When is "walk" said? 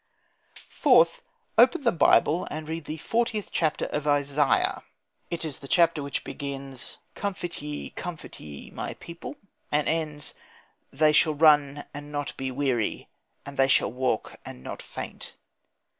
13.91-14.37